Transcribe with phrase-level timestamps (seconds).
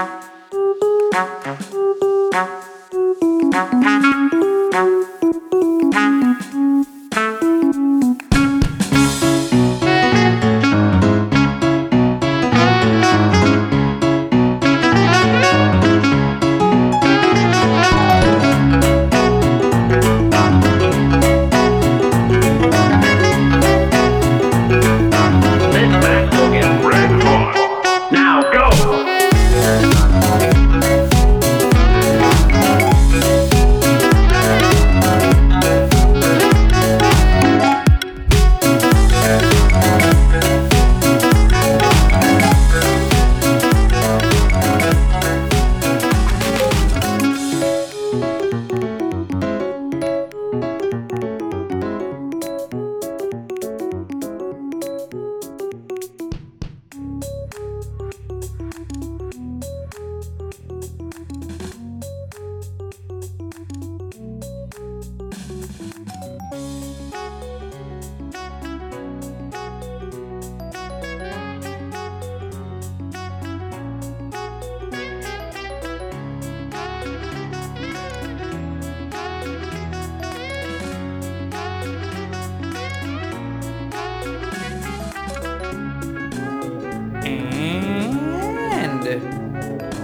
[0.00, 0.39] Yeah.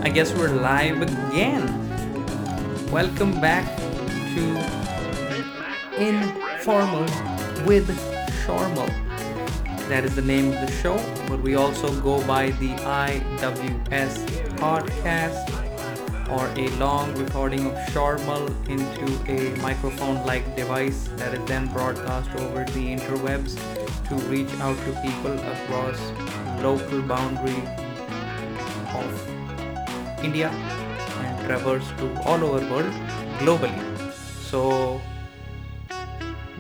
[0.06, 1.66] I guess we're live again.
[2.92, 4.42] Welcome back to
[5.98, 7.00] Informal
[7.66, 7.88] with
[8.44, 8.86] Shaurmal.
[9.88, 14.14] That is the name of the show, but we also go by the IWS
[14.58, 15.42] podcast
[16.30, 22.30] or a long recording of Shaurmal into a microphone like device that is then broadcast
[22.36, 23.56] over the interwebs
[24.08, 25.98] to reach out to people across
[26.62, 27.60] local boundary
[28.94, 29.35] of
[30.27, 32.92] India and travels to all over world
[33.38, 33.82] globally.
[34.50, 35.00] So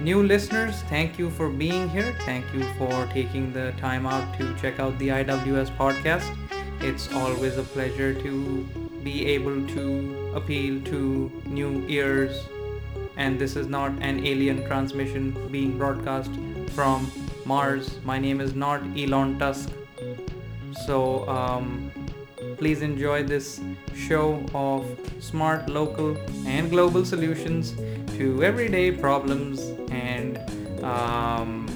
[0.00, 2.14] new listeners, thank you for being here.
[2.24, 6.36] Thank you for taking the time out to check out the IWS podcast.
[6.80, 8.62] It's always a pleasure to
[9.02, 12.46] be able to appeal to new ears
[13.16, 16.30] and this is not an alien transmission being broadcast
[16.70, 17.10] from
[17.44, 17.98] Mars.
[18.04, 19.70] My name is not Elon Tusk.
[20.84, 21.90] So um,
[22.58, 23.60] please enjoy this
[23.94, 24.84] show of
[25.20, 27.74] smart local and global solutions
[28.16, 30.38] to everyday problems and
[30.82, 31.66] um,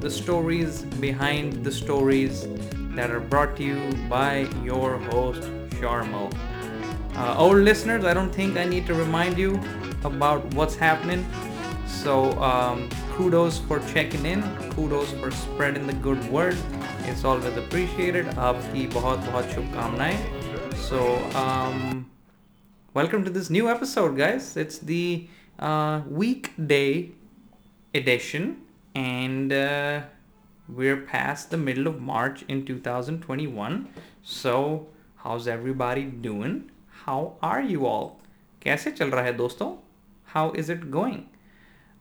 [0.00, 2.46] the stories behind the stories
[2.94, 5.42] that are brought to you by your host
[5.78, 6.34] Shaurmal.
[7.14, 9.60] Uh, listeners, I don't think I need to remind you
[10.04, 11.26] about what's happening.
[11.86, 12.88] So um,
[13.19, 14.41] kudos for checking in.
[14.71, 16.57] Kudos for spreading the good word.
[17.05, 18.25] It's always appreciated.
[18.37, 20.17] आपकी बहुत बहुत शुभकामनाएं.
[20.87, 21.01] So
[21.43, 22.05] um,
[22.93, 24.57] welcome to this new episode, guys.
[24.57, 25.27] It's the
[25.59, 27.11] uh, weekday
[27.93, 28.61] edition,
[28.93, 30.01] and uh,
[30.67, 33.87] we're past the middle of March in 2021.
[34.23, 34.87] So,
[35.17, 36.71] how's everybody doing?
[37.05, 38.19] How are you all?
[38.61, 39.77] कैसे चल रहा है दोस्तों?
[40.33, 41.25] How is it going?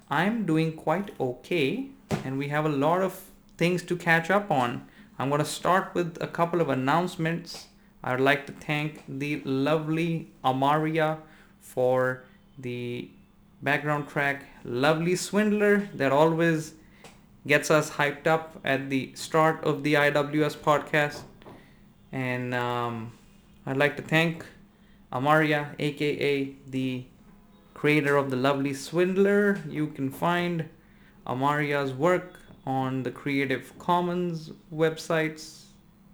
[0.09, 1.87] I'm doing quite okay,
[2.23, 3.21] and we have a lot of
[3.57, 4.87] things to catch up on.
[5.19, 7.67] I'm going to start with a couple of announcements.
[8.03, 11.17] I would like to thank the lovely Amaria
[11.59, 12.23] for
[12.57, 13.09] the
[13.61, 16.73] background track Lovely Swindler that always
[17.45, 21.21] gets us hyped up at the start of the IWS podcast.
[22.11, 23.11] And um,
[23.65, 24.45] I'd like to thank
[25.11, 27.05] Amaria, aka the
[27.79, 29.61] creator of the Lovely Swindler.
[29.65, 30.67] You can find
[31.25, 32.33] Amaria's work
[32.65, 35.63] on the Creative Commons websites.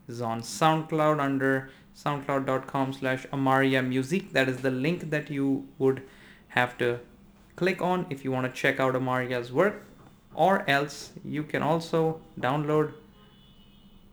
[0.07, 4.31] Is on SoundCloud under soundcloud.com slash Amaria Music.
[4.31, 6.03] That is the link that you would
[6.49, 6.99] have to
[7.55, 9.81] click on if you want to check out Amaria's work.
[10.35, 12.93] Or else you can also download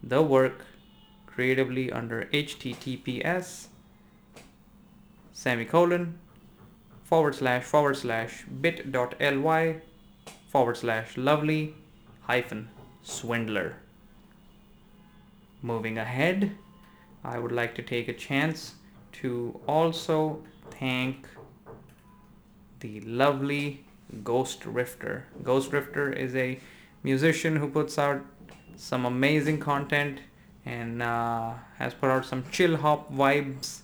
[0.03, 0.65] the work
[1.27, 3.66] creatively under https
[5.34, 6.19] semicolon
[7.12, 9.76] forward slash forward slash bit.ly
[10.48, 11.74] forward slash lovely
[12.22, 12.70] hyphen
[13.03, 13.76] swindler.
[15.60, 16.53] Moving ahead,
[17.22, 18.76] I would like to take a chance
[19.20, 21.28] to also thank
[22.80, 23.84] the lovely
[24.24, 25.26] Ghost Rifter.
[25.42, 26.60] Ghost Rifter is a
[27.03, 28.24] musician who puts out
[28.74, 30.20] some amazing content
[30.64, 33.80] and uh, has put out some chill hop vibes.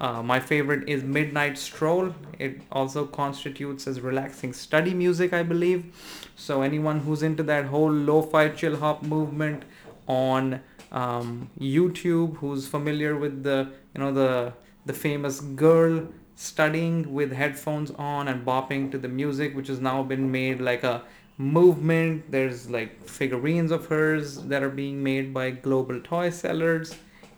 [0.00, 2.14] Uh, my favorite is Midnight Stroll.
[2.38, 5.94] It also constitutes as relaxing study music, I believe.
[6.36, 9.62] So anyone who's into that whole lo-fi chill hop movement
[10.06, 10.60] on
[10.92, 14.52] um, YouTube, who's familiar with the you know the
[14.86, 16.06] the famous girl
[16.36, 20.82] studying with headphones on and bopping to the music, which has now been made like
[20.82, 21.02] a
[21.38, 22.30] movement.
[22.30, 26.94] There's like figurines of hers that are being made by global toy sellers.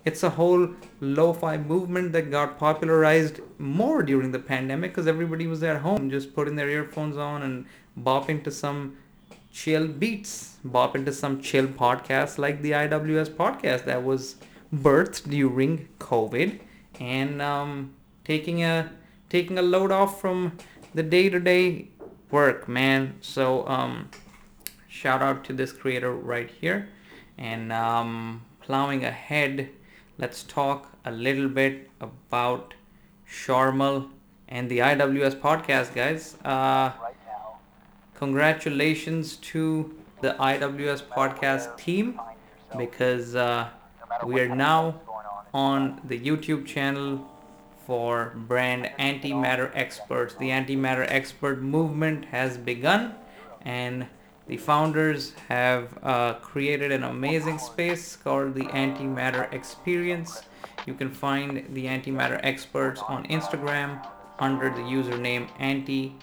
[0.07, 0.69] It's a whole
[1.01, 6.33] lo-fi movement that got popularized more during the pandemic because everybody was at home just
[6.33, 7.65] putting their earphones on and
[7.99, 8.95] bopping to some
[9.51, 14.35] chill beats, bop into some chill podcasts like the IWS podcast that was
[14.73, 16.59] birthed during COVID
[16.99, 17.93] and um,
[18.23, 18.91] taking a
[19.29, 20.57] taking a load off from
[20.93, 21.89] the day-to-day
[22.31, 23.15] work, man.
[23.19, 24.09] So um,
[24.87, 26.87] shout out to this creator right here
[27.37, 29.69] and um, plowing ahead.
[30.19, 32.73] Let's talk a little bit about
[33.29, 34.09] Shaurmal
[34.49, 36.35] and the IWS podcast, guys.
[36.43, 36.91] Uh,
[38.15, 42.19] congratulations to the IWS podcast team
[42.79, 43.69] because uh,
[44.25, 45.01] we are now
[45.53, 47.23] on the YouTube channel
[47.85, 50.33] for brand Antimatter Experts.
[50.33, 53.13] The Antimatter Expert movement has begun
[53.61, 54.07] and
[54.47, 60.41] the founders have uh, created an amazing space called the Antimatter Experience.
[60.85, 64.05] You can find the Antimatter Experts on Instagram
[64.39, 66.15] under the username anti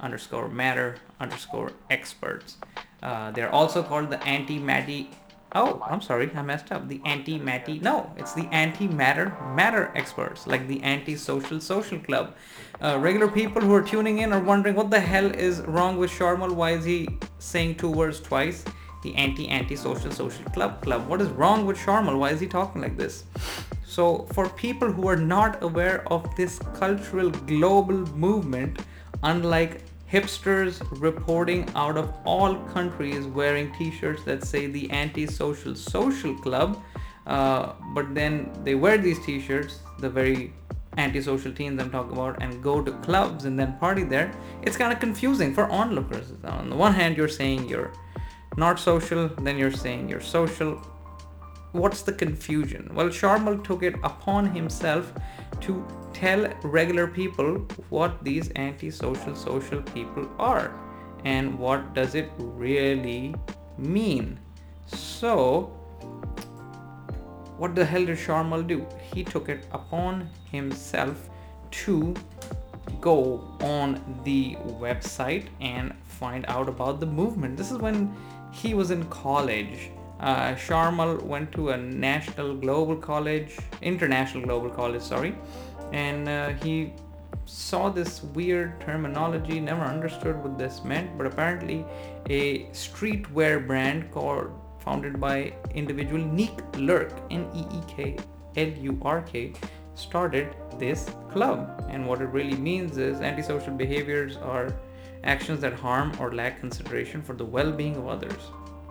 [0.00, 2.56] underscore matter underscore experts.
[3.02, 5.10] Uh, they're also called the anti-matty.
[5.54, 6.88] Oh, I'm sorry, I messed up.
[6.88, 7.78] The anti-matty.
[7.78, 12.34] No, it's the anti-matter matter experts, like the anti-social social club.
[12.80, 16.10] Uh, regular people who are tuning in are wondering what the hell is wrong with
[16.10, 16.54] Shaurmal.
[16.54, 17.08] Why is he
[17.40, 18.64] saying two words twice?
[19.02, 21.08] The anti-anti-social social club club.
[21.08, 22.16] What is wrong with Shaurmal?
[22.16, 23.24] Why is he talking like this?
[23.84, 28.78] So, for people who are not aware of this cultural global movement,
[29.24, 29.82] unlike
[30.12, 36.82] hipsters reporting out of all countries wearing t-shirts that say the anti-social social club
[37.26, 40.52] uh, but then they wear these t-shirts the very
[40.98, 44.92] antisocial teens i'm talking about and go to clubs and then party there it's kind
[44.92, 46.32] of confusing for onlookers.
[46.44, 47.92] On the one hand you're saying you're
[48.56, 50.74] not social then you're saying you're social.
[51.72, 52.90] What's the confusion?
[52.94, 55.12] Well shaurmal took it upon himself
[55.60, 57.58] to tell regular people
[57.90, 60.74] what these antisocial social people are
[61.24, 63.34] and what does it really
[63.76, 64.38] mean.
[64.86, 65.77] So,
[67.58, 68.86] what the hell did Shaurmal do?
[69.12, 71.28] He took it upon himself
[71.82, 72.14] to
[73.00, 77.56] go on the website and find out about the movement.
[77.56, 78.14] This is when
[78.52, 79.90] he was in college.
[80.20, 85.34] Uh, Shaurmal went to a national global college, international global college, sorry,
[85.92, 86.92] and uh, he
[87.44, 91.84] saw this weird terminology never understood what this meant but apparently
[92.28, 94.50] a streetwear brand called
[94.88, 98.16] founded by individual Neek Lurk N-E-E-K
[98.56, 99.52] L-U-R-K
[99.94, 101.84] started this club.
[101.90, 104.74] And what it really means is antisocial behaviors are
[105.24, 108.42] actions that harm or lack consideration for the well-being of others.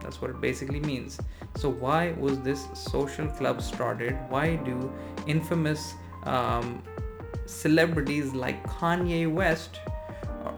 [0.01, 1.19] That's what it basically means.
[1.55, 4.15] So why was this social club started?
[4.29, 4.93] Why do
[5.25, 5.95] infamous
[6.25, 6.83] um,
[7.45, 9.79] celebrities like Kanye West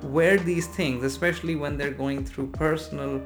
[0.03, 3.23] wear these things, especially when they're going through personal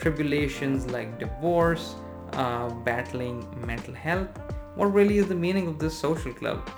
[0.00, 1.94] tribulations like divorce,
[2.32, 4.28] uh, battling mental health.
[4.74, 6.68] What really is the meaning of this social club?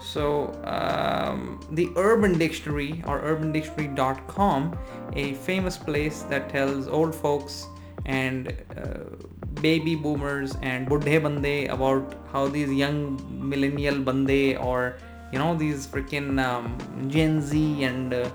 [0.00, 4.78] So, um, the Urban Dictionary or urbandictionary.com,
[5.14, 7.66] a famous place that tells old folks
[8.06, 12.98] and uh, baby boomers and buddhe bande about how these young
[13.48, 14.98] millennial bande or
[15.32, 16.76] you know these freaking um,
[17.08, 18.28] Gen Z and uh,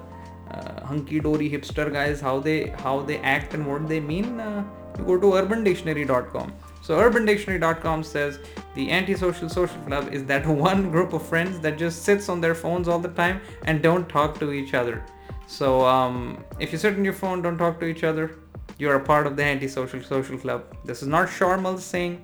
[0.51, 4.39] uh, hunky dory hipster guys how they how they act and what they mean.
[4.39, 4.63] Uh,
[4.97, 6.53] you go to urbandictionary.com.
[6.81, 8.39] So urbandictionary.com says
[8.75, 12.55] the antisocial social club is that one group of friends that just sits on their
[12.55, 15.03] phones all the time and don't talk to each other.
[15.47, 18.35] So um, if you sit on your phone, don't talk to each other
[18.79, 20.63] you are a part of the antisocial social club.
[20.85, 22.23] This is not Sharmal saying,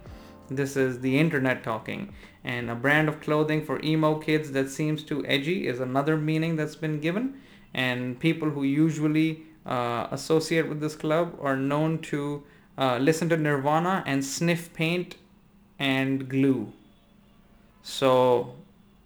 [0.49, 2.13] this is the internet talking.
[2.45, 6.55] And a brand of clothing for emo kids that seems too edgy is another meaning
[6.55, 7.41] that's been given.
[7.75, 12.43] And people who usually uh, associate with this club are known to
[12.77, 15.17] uh, listen to Nirvana and sniff paint
[15.77, 16.73] and glue.
[17.83, 18.55] So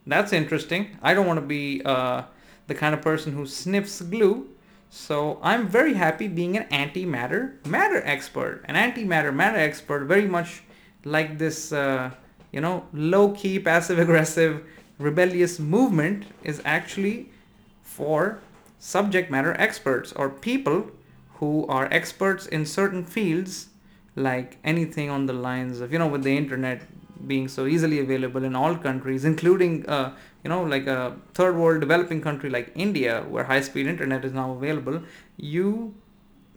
[0.08, 0.98] that's interesting.
[1.02, 2.24] I don't want to be uh,
[2.68, 4.48] the kind of person who sniffs glue
[4.90, 8.64] so I'm very happy being an antimatter matter expert.
[8.66, 10.64] An antimatter matter expert, very much
[11.06, 12.12] like this, uh,
[12.52, 14.64] you know, low key, passive aggressive,
[14.98, 17.30] rebellious movement is actually
[17.84, 18.40] for
[18.80, 20.90] subject matter experts or people
[21.36, 23.68] who are experts in certain fields
[24.16, 26.82] like anything on the lines of you know with the internet
[27.28, 31.82] being so easily available in all countries including uh, you know like a third world
[31.82, 35.02] developing country like india where high speed internet is now available
[35.38, 35.94] you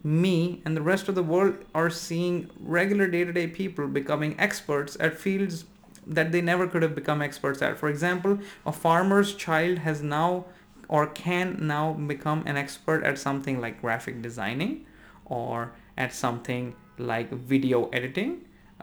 [0.02, 5.19] me and the rest of the world are seeing regular day-to-day people becoming experts at
[5.19, 5.64] fields
[6.07, 7.79] that they never could have become experts at.
[7.79, 10.47] For example a farmer's child has now
[10.93, 14.85] or can now become an expert at something like graphic designing
[15.25, 18.33] or at something like video editing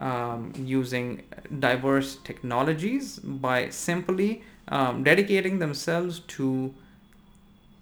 [0.00, 1.22] um, using
[1.60, 6.74] diverse technologies by simply um, dedicating themselves to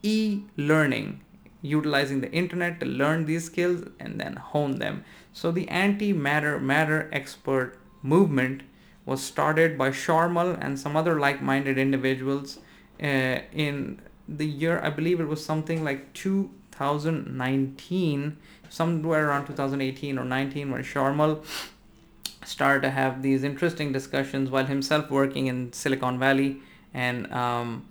[0.02, 1.20] e-learning
[1.62, 5.04] utilizing the internet to learn these skills and then hone them.
[5.32, 8.62] So the anti-matter matter expert movement
[9.04, 12.58] was started by Shaurmal and some other like-minded individuals
[13.02, 18.36] uh, in the year I believe it was something like 2019
[18.68, 21.44] somewhere around 2018 or 19 when Shaurmal
[22.44, 26.58] started to have these interesting discussions while himself working in Silicon Valley
[26.94, 27.86] and um,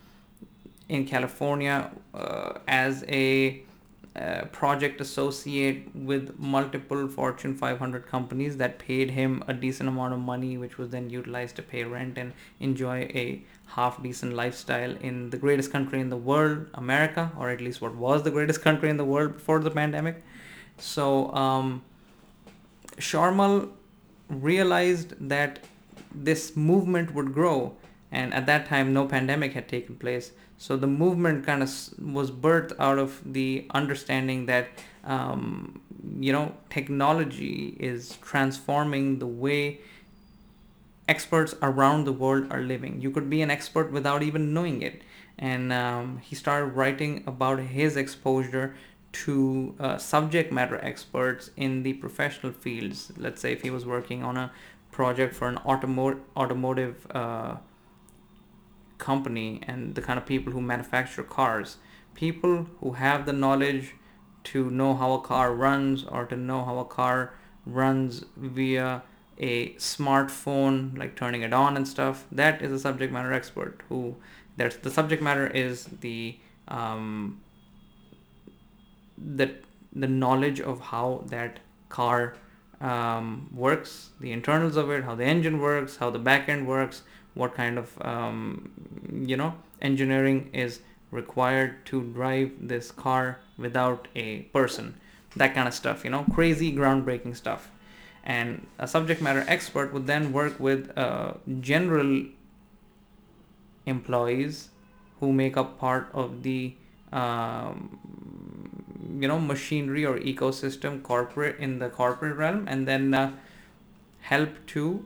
[0.88, 3.62] in California uh, as a
[4.18, 10.20] uh, project associate with multiple Fortune 500 companies that paid him a decent amount of
[10.20, 15.30] money, which was then utilized to pay rent and enjoy a half decent lifestyle in
[15.30, 18.90] the greatest country in the world, America, or at least what was the greatest country
[18.90, 20.24] in the world before the pandemic.
[20.80, 21.84] So, um,
[22.98, 23.70] Shaurmal
[24.30, 25.60] realized that
[26.14, 27.76] this movement would grow
[28.12, 32.32] and at that time no pandemic had taken place so the movement kind of was
[32.32, 34.68] birthed out of the understanding that
[35.04, 35.82] um,
[36.20, 39.80] you know technology is transforming the way
[41.08, 45.02] experts around the world are living you could be an expert without even knowing it
[45.40, 48.76] and um, he started writing about his exposure
[49.12, 53.12] to uh, subject matter experts in the professional fields.
[53.18, 54.52] Let's say if he was working on a
[54.92, 57.56] project for an automo- automotive uh,
[58.98, 61.78] company and the kind of people who manufacture cars,
[62.14, 63.96] people who have the knowledge
[64.46, 67.34] to know how a car runs or to know how a car
[67.66, 69.04] runs via
[69.40, 74.16] a smartphone, like turning it on and stuff, that is a subject matter expert who
[74.56, 76.38] there's the subject matter is the
[76.68, 77.40] um,
[79.18, 79.54] the
[79.94, 82.36] the knowledge of how that car
[82.82, 87.04] um, works, the internals of it, how the engine works, how the back end works,
[87.38, 88.72] what kind of um,
[89.12, 90.80] you know engineering is
[91.12, 94.96] required to drive this car without a person,
[95.36, 96.04] that kind of stuff.
[96.04, 97.70] You know, crazy groundbreaking stuff.
[98.24, 102.26] And a subject matter expert would then work with uh, general
[103.86, 104.70] employees
[105.20, 106.74] who make up part of the
[107.14, 107.98] um,
[109.20, 113.32] you know machinery or ecosystem corporate in the corporate realm and then uh,
[114.20, 115.06] help to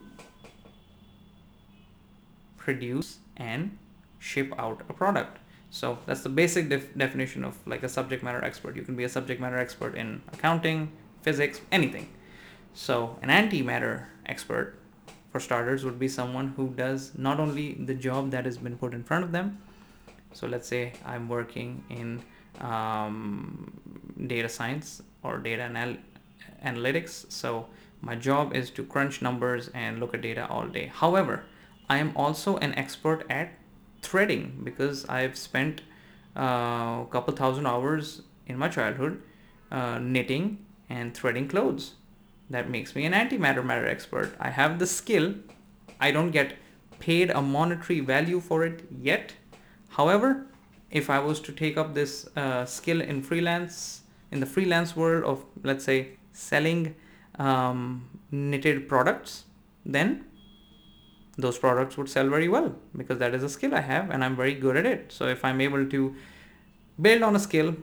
[2.64, 3.78] produce and
[4.20, 5.40] ship out a product
[5.70, 9.04] so that's the basic def- definition of like a subject matter expert you can be
[9.04, 10.92] a subject matter expert in accounting
[11.22, 12.08] physics anything
[12.74, 14.76] so an antimatter expert
[15.32, 18.94] for starters would be someone who does not only the job that has been put
[18.94, 19.58] in front of them
[20.34, 22.22] so let's say i'm working in
[22.60, 23.72] um,
[24.28, 25.98] data science or data anal-
[26.66, 27.32] analytics.
[27.32, 27.68] So
[28.02, 30.92] my job is to crunch numbers and look at data all day.
[30.94, 31.44] However,
[31.92, 33.52] I am also an expert at
[34.02, 35.82] threading because I've spent
[36.38, 39.22] uh, a couple thousand hours in my childhood
[39.70, 41.96] uh, knitting and threading clothes.
[42.50, 44.34] That makes me an antimatter matter expert.
[44.40, 45.36] I have the skill.
[46.00, 46.56] I don't get
[47.00, 49.34] paid a monetary value for it yet.
[49.90, 50.48] However,
[50.92, 55.26] if I was to take up this uh, skill in freelance, in the freelance world
[55.26, 56.96] of, let's say, selling
[57.38, 59.44] um, knitted products,
[59.86, 60.26] then
[61.38, 64.36] those products would sell very well because that is a skill I have and I'm
[64.36, 65.12] very good at it.
[65.12, 66.16] So if I'm able to
[67.02, 67.76] build on a skill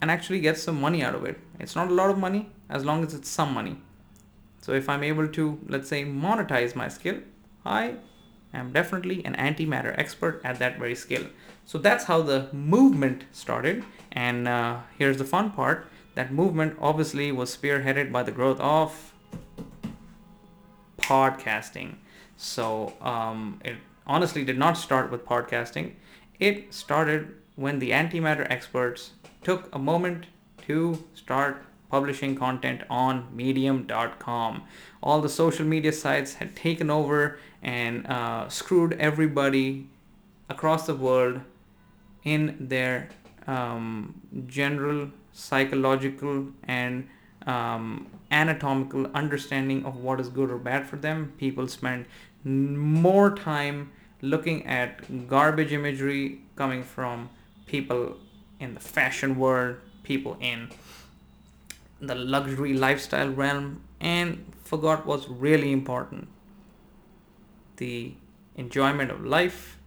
[0.00, 2.84] and actually get some money out of it, it's not a lot of money as
[2.84, 3.78] long as it's some money.
[4.60, 7.18] So if I'm able to, let's say, monetize my skill,
[7.64, 7.96] I
[8.54, 11.26] am definitely an antimatter expert at that very skill.
[11.64, 13.84] So that's how the movement started.
[14.12, 19.12] And uh, here's the fun part that movement obviously was spearheaded by the growth of
[20.98, 21.96] podcasting.
[22.42, 25.92] So um, it honestly did not start with podcasting.
[26.40, 29.12] It started when the antimatter experts
[29.44, 30.26] took a moment
[30.66, 34.64] to start publishing content on medium.com.
[35.04, 39.86] All the social media sites had taken over and uh, screwed everybody
[40.48, 41.42] across the world
[42.24, 43.08] in their
[43.46, 47.08] um, general psychological and
[47.46, 51.32] um, anatomical understanding of what is good or bad for them.
[51.38, 52.06] People spend
[52.44, 57.28] more time looking at garbage imagery coming from
[57.66, 58.16] people
[58.60, 60.70] in the fashion world, people in
[62.00, 66.28] the luxury lifestyle realm, and forgot what's really important
[67.78, 68.14] the
[68.54, 69.78] enjoyment of life,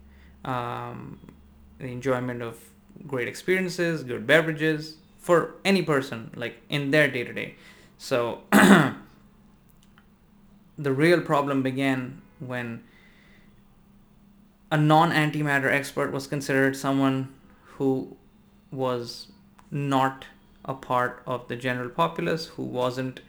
[0.44, 1.18] um,
[1.78, 2.58] the enjoyment of
[3.06, 7.56] great experiences, good beverages for any person, like in their day to day.
[7.98, 8.94] So the
[10.92, 12.84] real problem began when
[14.70, 17.34] a non antimatter expert was considered someone
[17.74, 18.16] who
[18.70, 19.32] was
[19.72, 20.26] not
[20.64, 23.20] a part of the general populace, who wasn't,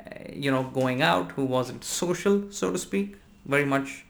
[0.00, 4.04] uh, you know, going out, who wasn't social, so to speak, very much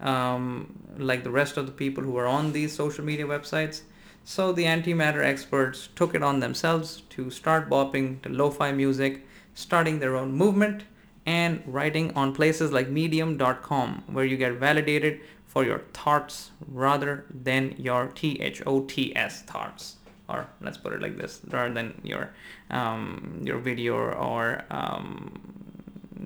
[0.00, 3.80] um, like the rest of the people who are on these social media websites.
[4.28, 10.00] So the antimatter experts took it on themselves to start bopping to lo-fi music, starting
[10.00, 10.82] their own movement
[11.24, 17.76] and writing on places like medium.com where you get validated for your thoughts rather than
[17.78, 19.96] your T-H-O-T-S thoughts.
[20.28, 22.30] Or let's put it like this rather than your
[22.70, 25.38] um, your video or um,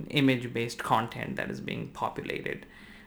[0.09, 2.65] image based content that is being populated.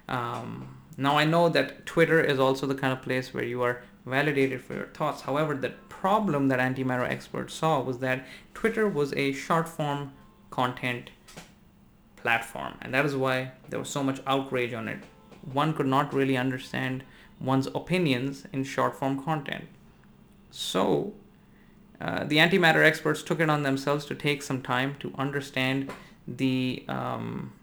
[0.07, 3.81] Um, now I know that Twitter is also the kind of place where you are
[4.05, 5.21] validated for your thoughts.
[5.21, 10.11] However, the problem that antimatter experts saw was that Twitter was a short form
[10.49, 11.11] content
[12.17, 14.99] platform, and that is why there was so much outrage on it.
[15.51, 17.03] One could not really understand
[17.39, 19.67] one's opinions in short form content.
[20.51, 21.13] So,
[21.99, 25.91] uh, the antimatter experts took it on themselves to take some time to understand
[26.27, 27.53] the um,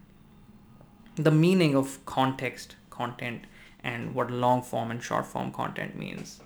[1.17, 3.45] the meaning of context, content,
[3.83, 6.41] and what long form and short form content means.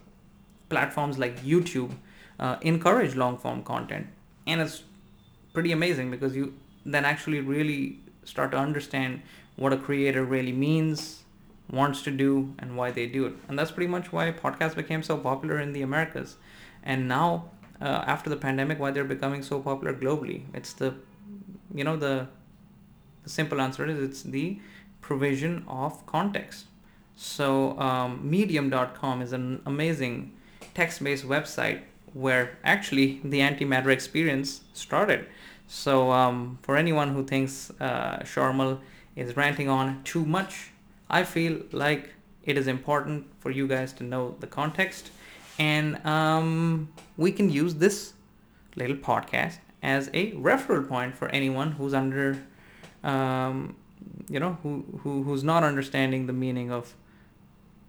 [0.69, 1.93] Platforms like YouTube
[2.39, 4.07] uh, encourage long form content,
[4.47, 4.83] and it's
[5.53, 9.23] pretty amazing because you then actually really start to understand
[9.57, 11.23] what a creator really means,
[11.71, 13.35] wants to do, and why they do it.
[13.49, 16.37] And that's pretty much why podcasts became so popular in the Americas.
[16.83, 20.43] And now, uh, after the pandemic, why they're becoming so popular globally.
[20.53, 20.95] It's the,
[21.73, 22.29] you know, the
[23.25, 24.61] the simple answer is it's the
[25.01, 26.67] provision of context.
[27.17, 30.33] So um, medium.com is an amazing
[30.75, 35.27] text-based website where actually the antimatter experience started.
[35.67, 38.81] So um, for anyone who thinks uh, Shaurmal
[39.17, 40.71] is ranting on too much,
[41.09, 42.11] I feel like
[42.45, 45.11] it is important for you guys to know the context,
[45.59, 48.15] and um, we can use this
[48.77, 52.39] little podcast as a referral point for anyone who's under
[53.03, 53.77] um,
[54.29, 56.95] you know, who, who who's not understanding the meaning of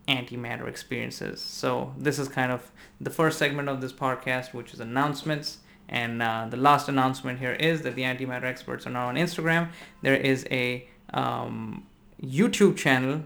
[0.07, 1.41] antimatter experiences.
[1.41, 5.59] So this is kind of the first segment of this podcast, which is announcements.
[5.87, 9.69] And uh, the last announcement here is that the antimatter experts are now on Instagram.
[10.01, 11.85] There is a um,
[12.21, 13.23] YouTube channel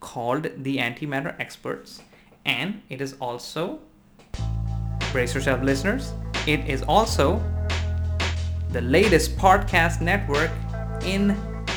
[0.00, 2.02] called the Antimatter Experts,
[2.46, 3.80] and it is also
[5.12, 6.12] brace yourself, listeners.
[6.46, 7.42] It is also
[8.70, 10.50] the latest podcast network
[11.04, 11.36] in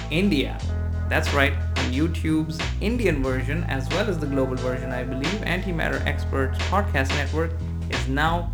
[0.09, 0.57] India.
[1.11, 5.99] That's right, on YouTube's Indian version as well as the global version, I believe, Antimatter
[6.05, 7.51] Experts Podcast Network
[7.89, 8.49] is now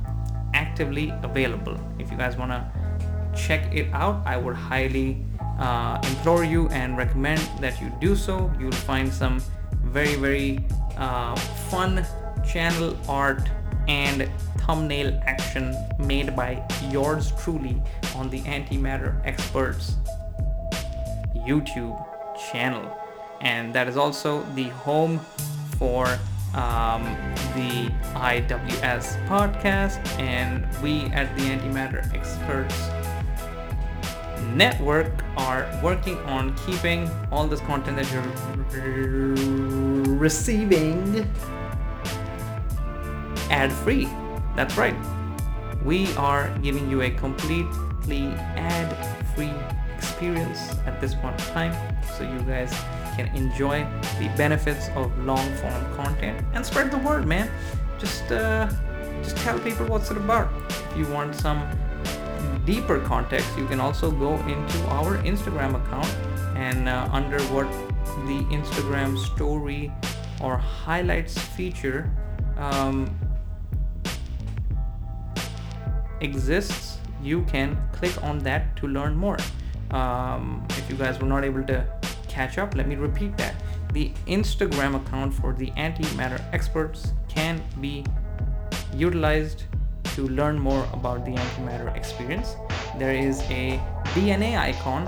[0.56, 1.80] actively available.
[2.00, 2.66] If you guys want to
[3.38, 5.24] check it out, I would highly
[5.60, 8.52] uh, implore you and recommend that you do so.
[8.60, 9.40] You'll find some
[9.84, 10.66] very, very
[10.98, 11.36] uh,
[11.70, 12.04] fun
[12.44, 13.48] channel art
[13.88, 14.28] and
[14.66, 17.80] thumbnail action made by yours truly
[18.16, 19.98] on the Antimatter Experts
[21.36, 22.17] YouTube
[22.52, 22.98] channel.
[23.42, 25.20] And that is also the home
[25.78, 26.06] for
[26.54, 27.04] um,
[27.54, 30.06] the IWS podcast.
[30.20, 32.90] And we at the Antimatter Experts
[34.56, 39.36] Network are working on keeping all this content that you're
[40.16, 41.28] receiving
[43.50, 44.08] ad free.
[44.56, 44.96] That's right.
[45.84, 48.96] We are giving you a completely ad
[49.36, 49.54] free
[49.98, 51.74] experience at this point in time
[52.16, 52.72] so you guys
[53.16, 53.86] can enjoy
[54.20, 57.50] the benefits of long form content and spread the word man.
[58.00, 58.70] Just uh,
[59.24, 60.50] just tell people what's it about.
[60.70, 61.60] If you want some
[62.68, 66.14] deeper context you can also go into our instagram account
[66.58, 67.66] and uh, under what
[68.28, 69.90] the instagram story
[70.42, 72.12] or highlights feature
[72.58, 73.10] um,
[76.20, 79.38] exists you can click on that to learn more
[79.92, 81.86] um, if you guys were not able to
[82.28, 83.56] catch up let me repeat that.
[83.94, 88.06] The instagram account for the antimatter experts can be
[88.94, 89.64] utilized
[90.16, 92.56] to learn more about the antimatter experience.
[92.98, 93.80] There is a
[94.16, 95.06] DNA icon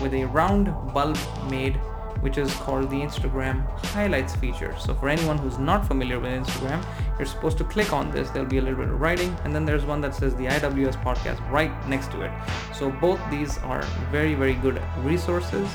[0.00, 1.18] with a round bulb
[1.50, 1.78] made
[2.22, 4.74] which is called the Instagram highlights feature.
[4.78, 6.82] So for anyone who's not familiar with Instagram,
[7.18, 8.30] you're supposed to click on this.
[8.30, 11.02] There'll be a little bit of writing and then there's one that says the IWS
[11.02, 12.30] podcast right next to it.
[12.72, 15.68] So both these are very, very good resources.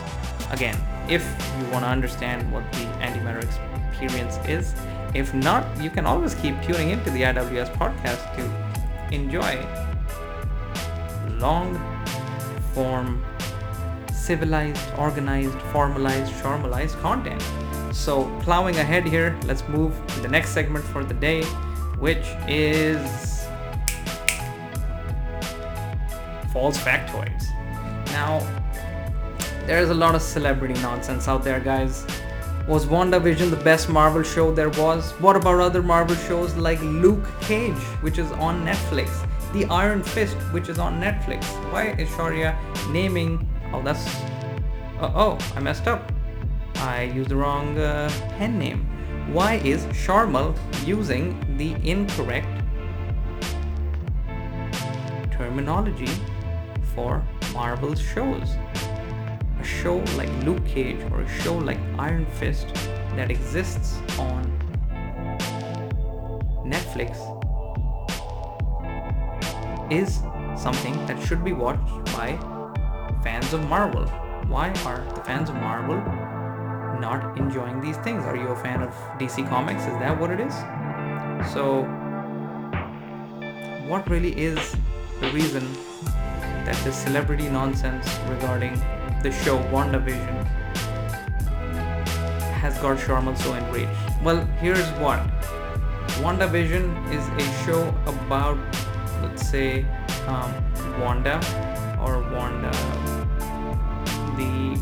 [0.49, 0.77] Again,
[1.09, 1.23] if
[1.59, 3.43] you want to understand what the antimatter
[3.89, 4.73] experience is,
[5.13, 9.55] if not, you can always keep tuning into the IWS podcast to enjoy
[11.39, 11.75] long
[12.73, 13.23] form
[14.27, 17.41] civilized, organized, formalized, formalized content.
[17.93, 21.43] So, plowing ahead here, let's move to the next segment for the day,
[22.05, 22.99] which is
[26.51, 27.45] false factoids.
[28.07, 28.33] Now,
[29.65, 32.05] there's a lot of celebrity nonsense out there, guys.
[32.67, 35.11] Was WandaVision the best Marvel show there was?
[35.21, 39.09] What about other Marvel shows like Luke Cage, which is on Netflix?
[39.53, 41.45] The Iron Fist, which is on Netflix?
[41.71, 42.57] Why is Sharia
[42.89, 44.05] naming Oh, that's.
[44.99, 46.11] Uh, oh, I messed up.
[46.75, 48.87] I used the wrong uh, pen name.
[49.33, 52.47] Why is Shaurmal using the incorrect
[55.31, 56.09] terminology
[56.95, 58.49] for Marvel shows?
[59.59, 62.73] A show like Luke Cage or a show like Iron Fist
[63.15, 64.45] that exists on
[66.65, 67.17] Netflix
[69.91, 70.21] is
[70.61, 72.37] something that should be watched by
[73.27, 74.05] fans of Marvel.
[74.47, 75.97] Why are the fans of Marvel
[77.05, 78.23] not enjoying these things?
[78.23, 79.81] Are you a fan of DC Comics?
[79.81, 80.53] Is that what it is?
[81.53, 81.83] So,
[83.89, 84.77] what really is
[85.19, 85.67] the reason
[86.67, 88.75] that this celebrity nonsense regarding
[89.23, 90.37] the show WandaVision
[92.63, 93.91] has got Sharma so enraged?
[94.23, 95.19] Well, here's what
[96.23, 96.85] WandaVision
[97.17, 98.57] is a show about,
[99.21, 99.85] let's say,
[100.27, 100.49] um,
[101.01, 101.35] Wanda
[102.01, 102.71] or Wanda
[104.37, 104.79] the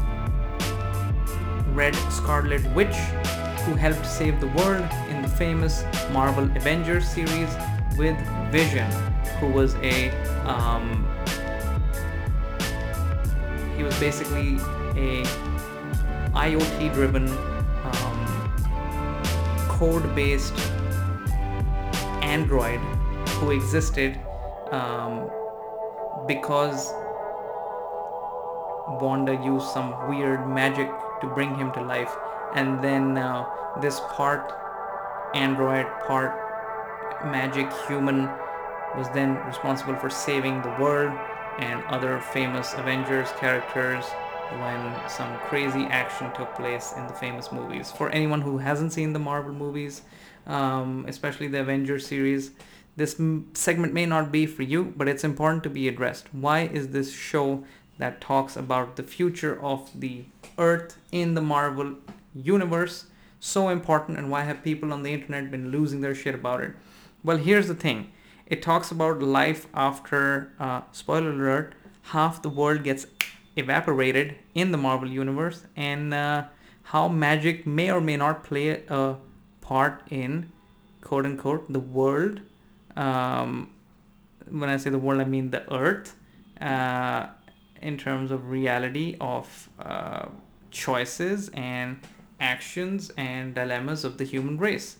[1.73, 2.95] Red Scarlet Witch,
[3.65, 7.49] who helped save the world in the famous Marvel Avengers series
[7.97, 8.17] with
[8.51, 8.89] Vision,
[9.39, 10.09] who was a
[10.45, 11.07] um,
[13.75, 14.55] he was basically
[14.95, 15.23] a
[16.35, 18.19] IoT-driven, um,
[19.69, 20.53] code-based
[22.21, 22.79] android
[23.39, 24.19] who existed
[24.71, 25.29] um,
[26.27, 26.93] because
[28.87, 30.89] Wanda used some weird magic
[31.21, 32.13] to bring him to life
[32.53, 33.45] and then uh,
[33.81, 34.53] this part
[35.33, 36.33] android part
[37.25, 38.29] magic human
[38.97, 41.17] was then responsible for saving the world
[41.59, 44.05] and other famous Avengers characters
[44.59, 47.91] when some crazy action took place in the famous movies.
[47.91, 50.01] For anyone who hasn't seen the Marvel movies,
[50.45, 52.51] um, especially the Avengers series,
[52.95, 56.33] this m- segment may not be for you, but it's important to be addressed.
[56.33, 57.63] Why is this show
[57.97, 60.25] that talks about the future of the
[60.57, 61.95] earth in the Marvel
[62.33, 63.05] universe
[63.39, 66.73] so important and why have people on the internet been losing their shit about it?
[67.23, 68.11] Well, here's the thing.
[68.47, 73.07] It talks about life after, uh, spoiler alert, half the world gets
[73.55, 76.45] evaporated in the Marvel universe and uh,
[76.83, 79.15] how magic may or may not play a
[79.61, 80.51] part in
[81.01, 82.41] quote unquote the world.
[82.95, 83.71] Um,
[84.49, 86.15] when I say the world, I mean the earth.
[86.59, 87.27] Uh,
[87.85, 90.25] in terms of reality of uh,
[90.71, 91.99] choices and
[92.39, 94.97] actions and dilemmas of the human race.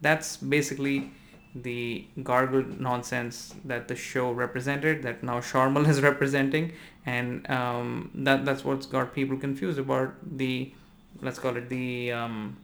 [0.00, 1.10] That's basically
[1.54, 6.72] the gargled nonsense that the show represented, that now Shaurmal is representing,
[7.04, 10.72] and um, that that's what's got people confused about the,
[11.20, 12.56] let's call it the um,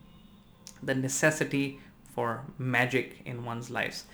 [0.83, 1.81] the necessity
[2.15, 4.05] for magic in one's lives.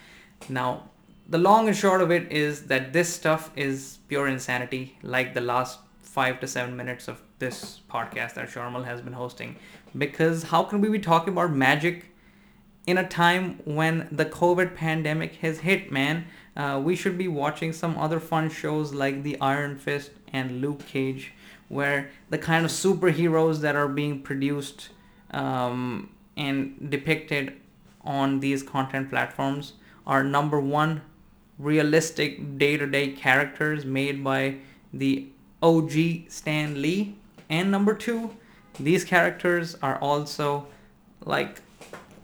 [0.48, 0.88] Now,
[1.30, 5.40] the long and short of it is that this stuff is pure insanity, like the
[5.40, 9.54] last five to seven minutes of this podcast that Shaurmal has been hosting.
[9.96, 12.06] Because how can we be talking about magic
[12.84, 16.26] in a time when the COVID pandemic has hit, man?
[16.56, 20.84] Uh, we should be watching some other fun shows like The Iron Fist and Luke
[20.84, 21.32] Cage,
[21.68, 24.88] where the kind of superheroes that are being produced
[25.30, 27.52] um, and depicted
[28.00, 31.02] on these content platforms are number one
[31.60, 34.56] realistic day-to-day characters made by
[34.92, 35.28] the
[35.62, 35.92] OG
[36.28, 37.16] Stan Lee.
[37.48, 38.34] And number two,
[38.78, 40.66] these characters are also
[41.24, 41.60] like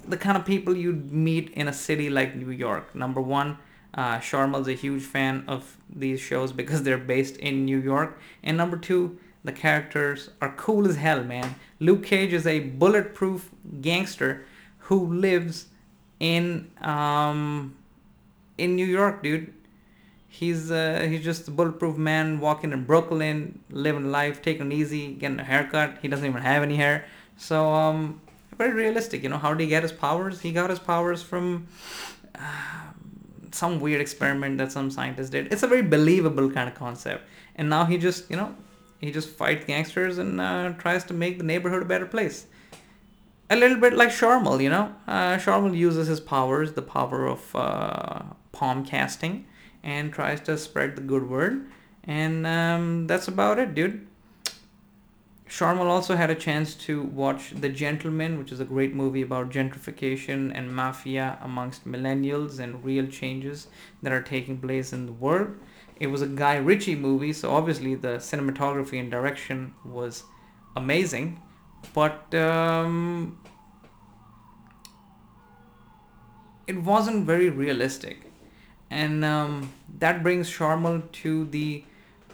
[0.09, 2.95] the kind of people you'd meet in a city like New York.
[2.95, 3.59] Number one,
[3.95, 8.19] uh, Shaurmal's a huge fan of these shows because they're based in New York.
[8.43, 11.55] And number two, the characters are cool as hell, man.
[11.81, 14.45] Luke Cage is a bulletproof gangster
[14.79, 15.67] who lives
[16.21, 17.75] in um,
[18.59, 19.53] in New York, dude.
[20.29, 25.41] He's uh, he's just a bulletproof man walking in Brooklyn, living life, taking easy, getting
[25.41, 25.99] a haircut.
[26.03, 27.07] He doesn't even have any hair.
[27.39, 28.21] So um,
[28.59, 29.23] very realistic.
[29.23, 30.41] You know, how did he get his powers?
[30.41, 31.69] He got his powers from
[32.35, 32.41] uh,
[33.53, 35.53] some weird experiment that some scientist did.
[35.53, 37.27] It's a very believable kind of concept.
[37.55, 38.55] And now he just, you know,
[39.01, 42.47] he just fights gangsters and uh, tries to make the neighborhood a better place.
[43.49, 44.93] A little bit like Shaurmal, you know.
[45.07, 48.23] Uh, Shaurmal uses his powers, the power of uh,
[48.59, 49.47] palm casting,
[49.83, 51.67] and tries to spread the good word.
[52.05, 54.07] And um, that's about it, dude.
[55.49, 59.51] Shaurmal also had a chance to watch The Gentleman, which is a great movie about
[59.51, 63.69] gentrification and mafia amongst millennials and real changes
[64.03, 65.55] that are taking place in the world.
[66.01, 70.25] It was a Guy Ritchie movie, so obviously the cinematography and direction was
[70.75, 71.41] amazing,
[71.95, 73.39] but um,
[76.67, 78.26] it wasn't very realistic.
[78.91, 81.85] And um, that brings Shaurmal to the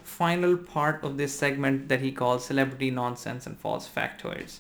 [0.05, 4.59] final part of this segment that he calls celebrity nonsense and false factoids.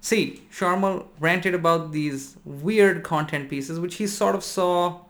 [0.00, 5.00] See, Shaurmal ranted about these weird content pieces which he sort of saw,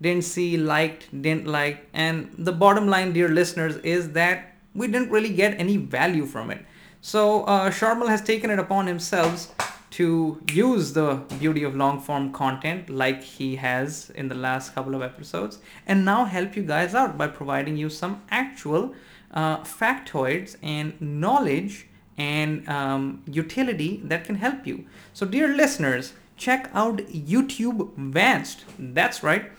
[0.00, 5.10] didn't see, liked, didn't like, and the bottom line, dear listeners, is that we didn't
[5.10, 6.64] really get any value from it.
[7.02, 9.54] So uh, Shaurmal has taken it upon himself
[9.90, 14.94] to use the beauty of long form content like he has in the last couple
[14.94, 18.94] of episodes and now help you guys out by providing you some actual
[19.32, 24.84] uh, factoids and knowledge and um, utility that can help you.
[25.12, 28.64] So, dear listeners, check out YouTube Vanced.
[28.78, 29.50] That's right.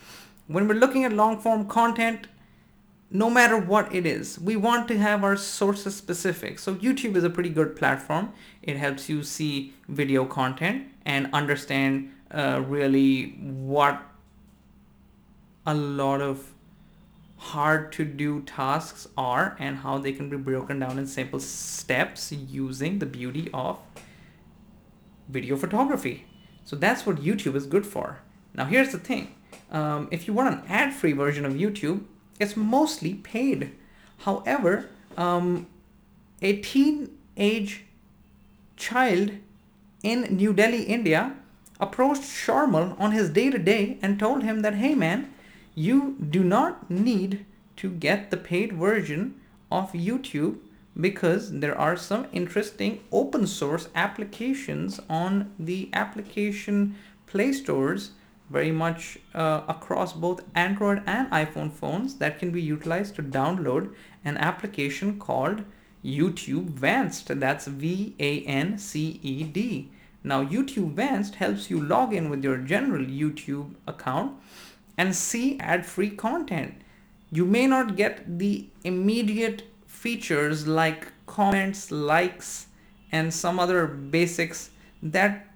[0.48, 2.28] When we're looking at long form content,
[3.12, 6.60] no matter what it is, we want to have our sources specific.
[6.60, 8.32] So, YouTube is a pretty good platform.
[8.64, 14.02] It helps you see video content and understand uh, really what
[15.66, 16.54] a lot of
[17.38, 22.32] hard to do tasks are and how they can be broken down in simple steps
[22.32, 23.80] using the beauty of
[25.28, 26.26] video photography.
[26.64, 28.20] So that's what YouTube is good for.
[28.54, 29.36] Now here's the thing.
[29.72, 32.06] Um, if you want an ad-free version of YouTube,
[32.42, 33.72] it's mostly paid.
[34.20, 35.68] However, um,
[36.42, 37.84] a teenage
[38.76, 39.32] child
[40.04, 41.36] in New Delhi, India,
[41.80, 45.32] approached Shaurmal on his day-to-day and told him that, hey man,
[45.76, 47.46] you do not need
[47.78, 49.36] to get the paid version
[49.72, 50.58] of YouTube
[51.00, 56.96] because there are some interesting open source applications on the application
[57.28, 58.12] play stores
[58.52, 63.94] very much uh, across both Android and iPhone phones that can be utilized to download
[64.26, 65.64] an application called
[66.04, 67.40] YouTube Vanced.
[67.40, 69.90] That's V A N C E D.
[70.24, 74.34] Now, YouTube Vanced helps you log in with your general YouTube account
[74.98, 76.76] and see ad-free content.
[77.32, 82.68] You may not get the immediate features like comments, likes,
[83.12, 84.70] and some other basics
[85.02, 85.48] that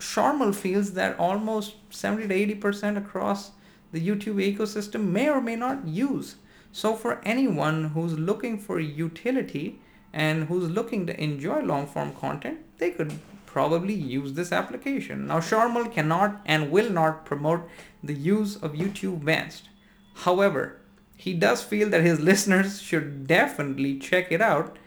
[0.00, 3.52] Shaurmal feels that almost 70 to 80% across
[3.92, 6.36] the YouTube ecosystem may or may not use.
[6.72, 9.80] So for anyone who's looking for utility
[10.12, 13.12] and who's looking to enjoy long form content, they could
[13.46, 15.26] probably use this application.
[15.26, 17.68] Now Shaurmal cannot and will not promote
[18.02, 19.68] the use of YouTube Vanced.
[20.14, 20.80] However,
[21.16, 24.78] he does feel that his listeners should definitely check it out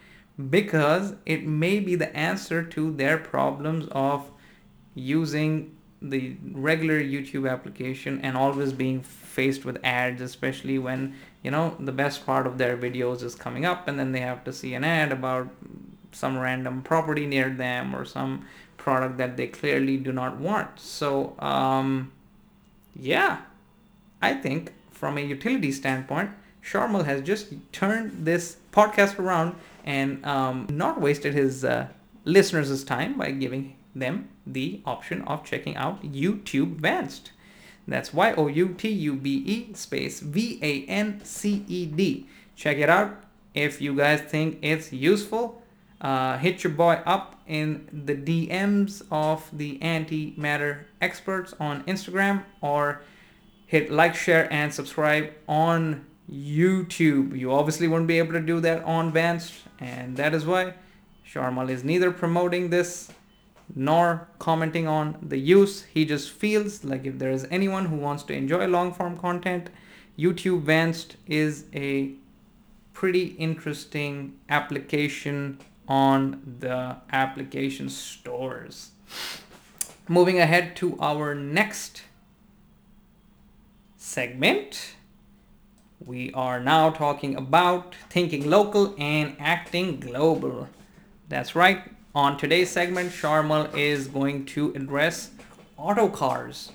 [0.49, 4.31] because it may be the answer to their problems of
[4.95, 11.75] using the regular YouTube application and always being faced with ads, especially when you know
[11.79, 14.73] the best part of their videos is coming up and then they have to see
[14.73, 15.49] an ad about
[16.11, 18.45] some random property near them or some
[18.77, 20.79] product that they clearly do not want.
[20.79, 22.11] So, um,
[22.95, 23.41] yeah,
[24.21, 26.31] I think from a utility standpoint,
[26.63, 31.87] Shaurmal has just turned this podcast around and um, not wasted his uh,
[32.25, 37.31] listeners' time by giving them the option of checking out YouTube Vanced.
[37.87, 42.27] That's Y O U T U B E space V A N C E D.
[42.55, 43.23] Check it out.
[43.53, 45.61] If you guys think it's useful,
[46.01, 53.01] uh, hit your boy up in the DMs of the antimatter experts on Instagram or
[53.65, 57.37] hit like, share, and subscribe on YouTube.
[57.37, 60.73] You obviously won't be able to do that on Vanced, and that is why
[61.27, 63.11] Shaurmal is neither promoting this
[63.75, 65.83] nor commenting on the use.
[65.83, 69.69] He just feels like if there is anyone who wants to enjoy long form content,
[70.17, 72.13] YouTube Vanced is a
[72.93, 78.91] pretty interesting application on the application stores.
[80.07, 82.03] Moving ahead to our next
[83.97, 84.95] segment,
[86.05, 90.67] We are now talking about thinking local and acting global.
[91.29, 91.83] That's right.
[92.15, 95.31] On today's segment, Shaurmal is going to address
[95.77, 96.71] auto cars.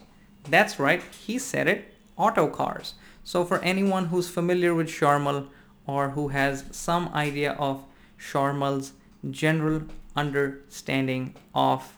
[0.51, 2.95] That's right, he said it auto cars.
[3.23, 5.47] So, for anyone who's familiar with Shaurmal
[5.87, 7.85] or who has some idea of
[8.19, 8.95] Shaurmal's
[9.31, 9.83] general
[10.17, 11.97] understanding of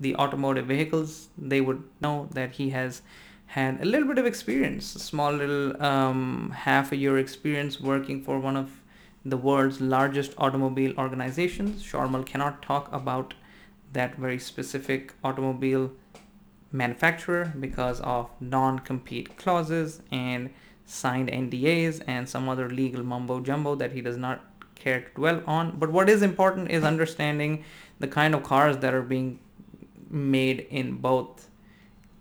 [0.00, 3.02] the automotive vehicles, they would know that he has
[3.46, 8.20] had a little bit of experience, a small little um, half a year experience working
[8.20, 8.81] for one of
[9.24, 11.82] the world's largest automobile organizations.
[11.82, 13.34] Shaurmal cannot talk about
[13.92, 15.92] that very specific automobile
[16.72, 20.50] manufacturer because of non compete clauses and
[20.84, 25.42] signed NDAs and some other legal mumbo jumbo that he does not care to dwell
[25.46, 25.78] on.
[25.78, 27.64] But what is important is understanding
[28.00, 29.38] the kind of cars that are being
[30.10, 31.48] made in both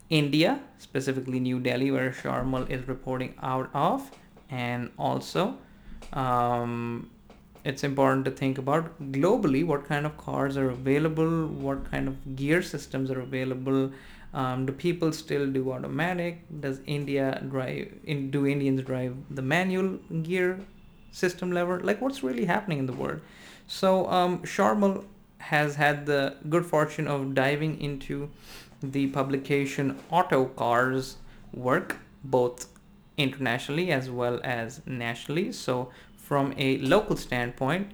[0.10, 4.12] India, specifically New Delhi, where Shaurmal is reporting out of,
[4.50, 5.58] and also
[6.14, 7.10] um,
[7.64, 12.36] it's important to think about globally what kind of cars are available, what kind of
[12.36, 13.92] gear systems are available.
[14.34, 16.42] Um, do people still do automatic?
[16.62, 17.92] Does India drive?
[18.06, 20.60] In, do Indians drive the manual gear
[21.12, 21.80] system lever?
[21.82, 23.22] Like what's really happening in the world?
[23.68, 25.06] So um, Shaurmal
[25.38, 28.30] has had the good fortune of diving into
[28.82, 31.18] the publication Auto Cars
[31.54, 32.68] work both
[33.22, 35.52] internationally as well as nationally.
[35.52, 37.92] So, from a local standpoint,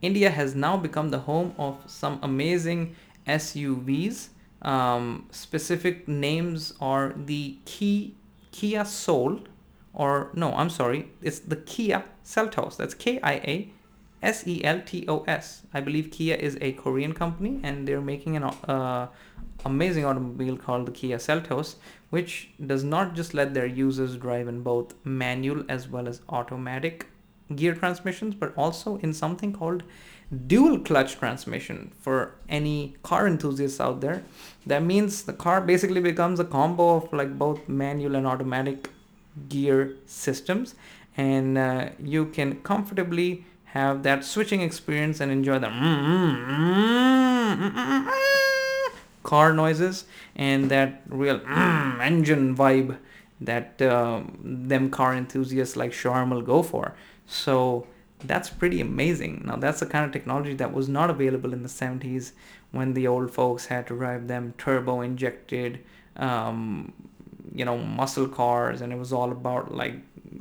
[0.00, 2.94] India has now become the home of some amazing
[3.26, 4.28] SUVs.
[4.62, 9.40] Um, specific names are the Kia Soul,
[9.92, 12.76] or no, I'm sorry, it's the Kia Seltos.
[12.76, 13.72] That's K I A
[14.22, 15.62] S E L T O S.
[15.74, 19.08] I believe Kia is a Korean company and they're making an uh,
[19.64, 21.76] amazing automobile called the Kia Seltos,
[22.12, 27.06] which does not just let their users drive in both manual as well as automatic
[27.56, 29.82] gear transmissions, but also in something called
[30.46, 34.22] dual clutch transmission for any car enthusiasts out there.
[34.66, 38.90] That means the car basically becomes a combo of like both manual and automatic
[39.48, 40.74] gear systems,
[41.16, 46.36] and uh, you can comfortably have that switching experience and enjoy the mm,
[47.56, 48.51] mm, mm,
[49.22, 50.04] car noises
[50.34, 51.40] and that real
[52.00, 52.96] engine vibe
[53.40, 56.94] that um, them car enthusiasts like Shaurmal go for.
[57.26, 57.86] So
[58.24, 59.42] that's pretty amazing.
[59.46, 62.32] Now that's the kind of technology that was not available in the 70s
[62.70, 65.80] when the old folks had to drive them turbo injected,
[66.16, 66.92] um,
[67.54, 69.96] you know, muscle cars, and it was all about like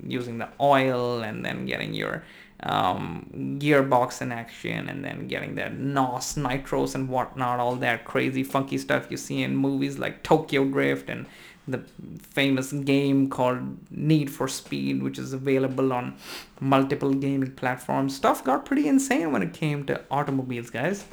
[0.05, 2.23] using the oil and then getting your
[2.63, 8.43] um, gearbox in action and then getting that NOS, nitros, and whatnot, all that crazy
[8.43, 11.25] funky stuff you see in movies like Tokyo Drift and
[11.67, 11.79] the
[12.19, 16.15] famous game called Need for Speed, which is available on
[16.59, 18.15] multiple gaming platforms.
[18.15, 21.05] Stuff got pretty insane when it came to automobiles, guys.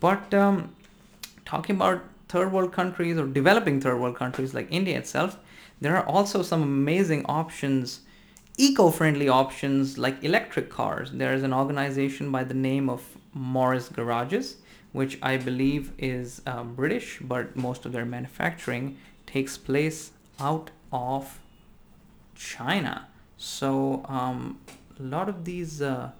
[0.00, 0.74] But um,
[1.44, 5.38] talking about third world countries or developing third world countries like India itself,
[5.80, 8.00] there are also some amazing options
[8.56, 11.10] eco-friendly options like electric cars.
[11.12, 14.56] There is an organization by the name of Morris Garages,
[14.92, 21.40] which I believe is uh, British, but most of their manufacturing takes place out of
[22.34, 23.08] China.
[23.38, 24.60] So um,
[25.00, 26.10] a lot of these uh,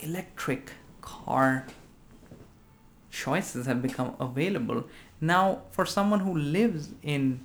[0.00, 1.66] electric car
[3.10, 4.84] choices have become available.
[5.20, 7.40] Now, for someone who lives in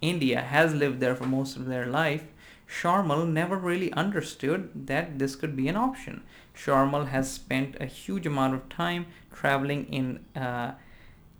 [0.00, 2.24] India, has lived there for most of their life,
[2.68, 6.22] Shaurmal never really understood that this could be an option.
[6.54, 10.72] Shaurmal has spent a huge amount of time traveling in uh,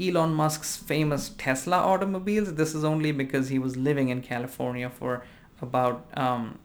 [0.00, 2.54] Elon Musk's famous Tesla automobiles.
[2.54, 5.24] This is only because he was living in California for
[5.60, 6.58] about um,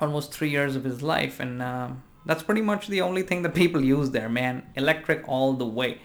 [0.00, 1.88] almost three years of his life, and uh,
[2.26, 4.64] that's pretty much the only thing that people use there, man.
[4.76, 5.98] Electric all the way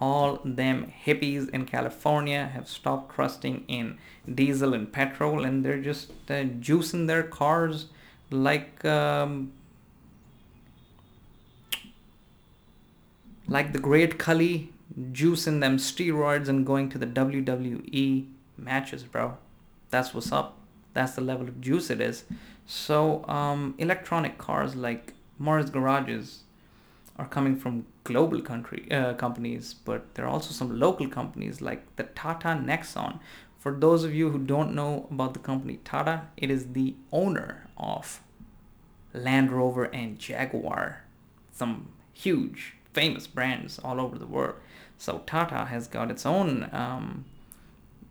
[0.00, 3.98] all them hippies in California have stopped trusting in
[4.34, 7.86] diesel and petrol and they're just uh, juicing their cars
[8.30, 9.52] like um,
[13.46, 14.72] like the great Khali
[15.12, 18.26] juicing them steroids and going to the WWE
[18.56, 19.36] matches, bro.
[19.90, 20.58] That's what's up.
[20.94, 22.24] That's the level of juice it is.
[22.66, 26.40] So, um, electronic cars like Morris Garages
[27.16, 31.82] are coming from global country uh, companies, but there are also some local companies like
[31.96, 33.20] the Tata Nexon.
[33.58, 37.68] For those of you who don't know about the company Tata, it is the owner
[37.76, 38.20] of
[39.12, 41.04] Land Rover and Jaguar,
[41.52, 44.56] some huge famous brands all over the world.
[44.98, 47.24] So Tata has got its own um,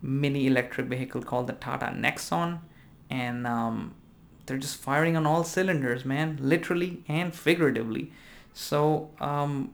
[0.02, 2.60] mini electric vehicle called the Tata Nexon,
[3.08, 3.94] and um,
[4.46, 8.12] they're just firing on all cylinders, man, literally and figuratively.
[8.52, 9.72] So um,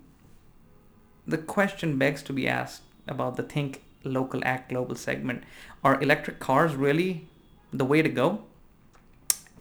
[1.26, 5.42] the question begs to be asked about the think local act global segment.
[5.82, 7.26] Are electric cars really
[7.72, 8.44] the way to go?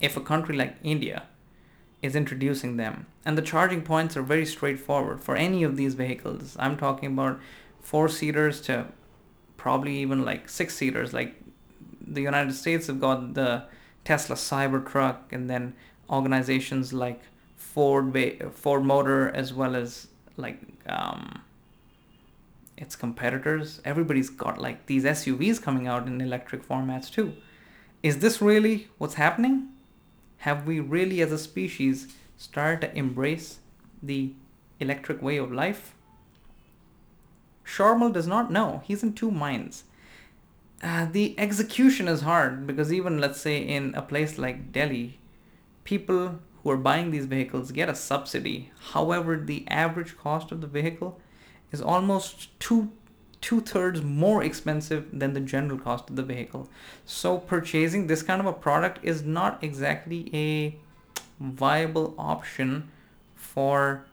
[0.00, 1.24] If a country like India
[2.02, 6.56] is introducing them, and the charging points are very straightforward for any of these vehicles,
[6.58, 7.40] I'm talking about
[7.80, 8.86] four seaters to
[9.56, 11.12] probably even like six seaters.
[11.12, 11.34] Like
[12.00, 13.64] the United States have got the
[14.04, 15.74] Tesla Cybertruck, and then
[16.08, 17.20] organizations like
[17.56, 18.16] Ford,
[18.52, 20.06] Ford Motor, as well as
[20.36, 21.42] like um,
[22.76, 23.80] its competitors.
[23.84, 27.34] Everybody's got like these SUVs coming out in electric formats too.
[28.02, 29.68] Is this really what's happening?
[30.38, 33.58] Have we really, as a species, started to embrace
[34.02, 34.34] the
[34.78, 35.94] electric way of life?
[37.64, 38.82] Shaurmal does not know.
[38.84, 39.84] He's in two minds.
[40.82, 45.18] Uh, the execution is hard because even let's say in a place like Delhi,
[45.84, 48.70] people who are buying these vehicles get a subsidy.
[48.92, 51.18] However, the average cost of the vehicle
[51.72, 52.90] is almost two
[53.40, 56.68] two thirds more expensive than the general cost of the vehicle.
[57.04, 60.76] So purchasing this kind of a product is not exactly a
[61.38, 62.90] viable option
[63.34, 64.04] for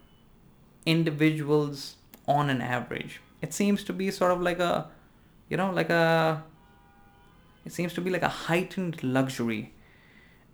[0.86, 1.95] individuals
[2.28, 3.22] on an average.
[3.41, 4.89] It seems to be sort of like a
[5.49, 6.43] you know like a
[7.66, 9.74] it seems to be like a heightened luxury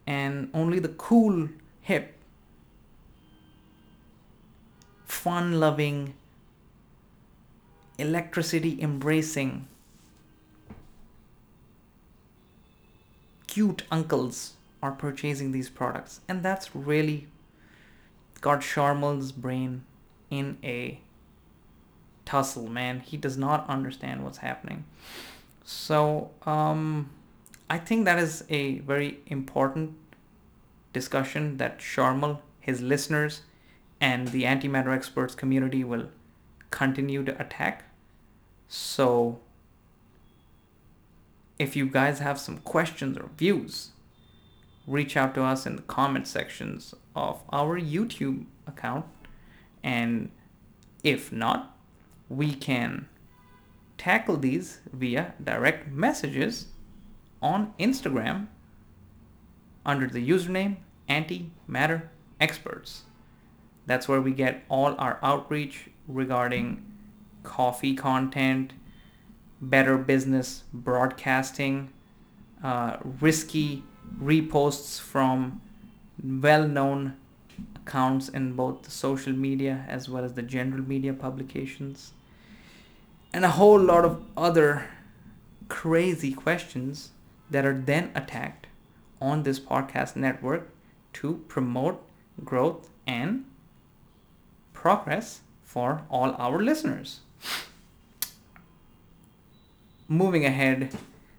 [0.06, 1.50] and only the cool
[1.82, 2.16] hip
[5.06, 6.14] fun loving
[8.00, 9.68] electricity embracing
[13.48, 16.22] cute uncles are purchasing these products.
[16.28, 17.28] And that's really
[18.42, 19.84] got Shaurmal's brain
[20.30, 21.00] in a
[22.26, 23.00] tussle man.
[23.02, 24.86] He does not understand what's happening.
[25.66, 27.10] So um,
[27.70, 29.96] I think that is a very important
[30.94, 33.42] discussion that Shaurmal his listeners
[34.00, 36.10] and the antimatter experts community will
[36.70, 37.84] continue to attack
[38.70, 39.40] so
[41.58, 43.90] if you guys have some questions or views,
[44.88, 49.06] reach out to us in the comment sections of our YouTube account.
[49.84, 50.30] And
[51.04, 51.76] if not,
[52.30, 53.08] we can
[53.98, 56.68] tackle these via direct messages
[57.42, 58.48] on Instagram
[59.84, 60.78] under the username
[61.10, 62.04] Antimatter
[62.40, 63.04] Experts.
[63.88, 66.86] That's where we get all our outreach regarding
[67.50, 68.74] coffee content,
[69.60, 71.90] better business broadcasting,
[72.64, 73.84] uh, risky
[74.22, 75.62] reposts from
[76.24, 77.16] well known
[77.76, 82.14] accounts in both the social media as well as the general media publications,
[83.34, 84.86] and a whole lot of other
[85.68, 87.12] crazy questions
[87.50, 88.68] that are then attacked
[89.20, 90.70] on this podcast network
[91.14, 92.02] to promote
[92.46, 93.46] growth and
[94.74, 97.20] progress for all our listeners.
[100.08, 100.98] Moving ahead,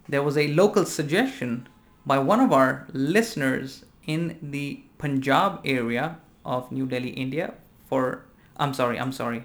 [0.09, 1.69] there was a local suggestion
[2.07, 7.55] by one of our listeners in the Punjab area of New Delhi, India
[7.87, 8.25] for
[8.57, 9.45] I'm sorry, I'm sorry.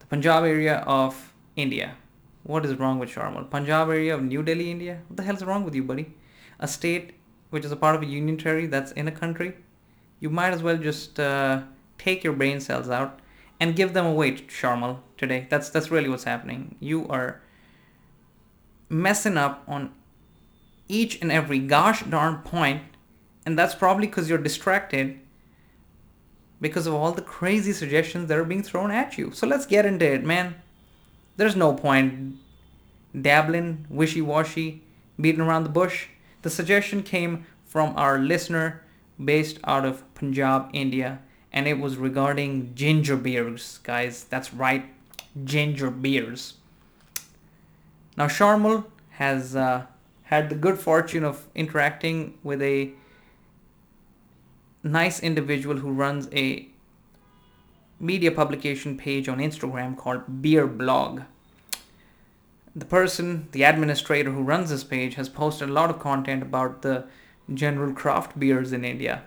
[0.00, 1.94] The Punjab area of India.
[2.42, 3.50] What is wrong with Shaurmal?
[3.50, 5.00] Punjab area of New Delhi, India?
[5.08, 6.12] What the hell's wrong with you, buddy?
[6.58, 7.12] A state
[7.50, 9.54] which is a part of a union territory that's in a country?
[10.20, 11.62] You might as well just uh,
[11.98, 13.20] take your brain cells out
[13.60, 15.46] and give them away to Shaurmal today.
[15.50, 16.76] That's that's really what's happening.
[16.80, 17.40] You are
[18.88, 19.92] messing up on
[20.88, 22.82] each and every gosh darn point,
[23.46, 25.18] and that's probably because you're distracted
[26.60, 29.30] because of all the crazy suggestions that are being thrown at you.
[29.32, 30.54] So let's get into it, man.
[31.36, 32.36] There's no point
[33.20, 34.82] dabbling, wishy washy,
[35.20, 36.08] beating around the bush.
[36.42, 38.82] The suggestion came from our listener
[39.22, 41.20] based out of Punjab, India,
[41.54, 44.24] and it was regarding ginger beers, guys.
[44.24, 44.84] That's right,
[45.44, 46.54] ginger beers.
[48.16, 49.86] Now, Shaurmal has uh,
[50.24, 52.90] had the good fortune of interacting with a
[54.82, 56.68] nice individual who runs a
[58.00, 61.22] media publication page on Instagram called Beer Blog.
[62.74, 66.82] The person, the administrator who runs this page, has posted a lot of content about
[66.82, 67.04] the
[67.52, 69.22] general craft beers in India.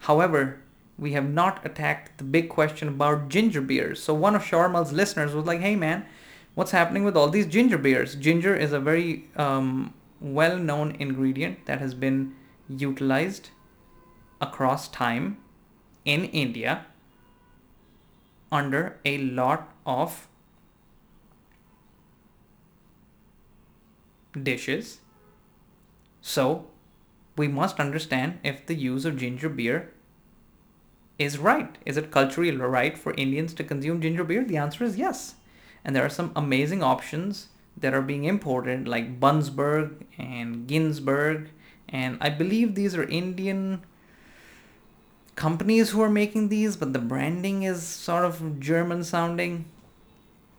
[0.00, 0.60] However,
[0.98, 4.02] we have not attacked the big question about ginger beers.
[4.02, 6.06] So one of Shaurmal's listeners was like, "Hey man,
[6.54, 8.14] what's happening with all these ginger beers?
[8.14, 12.34] Ginger is a very um, well-known ingredient that has been
[12.68, 13.50] utilized
[14.40, 15.38] across time
[16.04, 16.86] in India
[18.52, 20.28] under a lot of
[24.40, 25.00] dishes.
[26.20, 26.66] So
[27.36, 29.93] we must understand if the use of ginger beer
[31.18, 31.76] is right.
[31.86, 34.44] Is it culturally right for Indians to consume ginger beer?
[34.44, 35.34] The answer is yes.
[35.84, 41.50] And there are some amazing options that are being imported, like Bunsberg and Ginsberg.
[41.88, 43.84] And I believe these are Indian
[45.36, 49.66] companies who are making these, but the branding is sort of German sounding.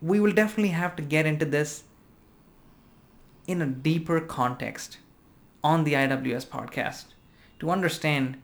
[0.00, 1.84] We will definitely have to get into this
[3.46, 4.98] in a deeper context
[5.64, 7.06] on the IWS podcast
[7.58, 8.36] to understand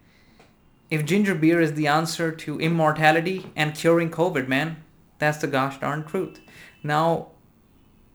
[0.92, 4.76] if ginger beer is the answer to immortality and curing COVID, man,
[5.18, 6.38] that's the gosh darn truth.
[6.82, 7.28] Now,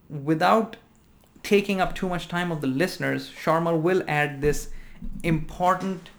[0.07, 0.77] without
[1.41, 4.69] taking up too much time of the listeners, Shaurmal will add this
[5.23, 6.11] important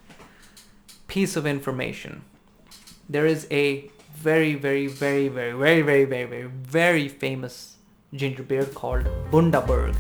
[1.07, 2.25] piece of information.
[3.09, 7.77] There is a very, very, very, very, very, very, very, very, very famous
[8.15, 9.97] ginger beer called Bundaberg